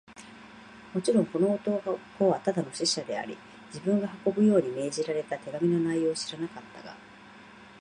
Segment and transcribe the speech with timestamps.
[0.95, 6.95] もちろん、この男はただの使者であり、自分が運ぶように命じられた手紙の内容を知らなかったが、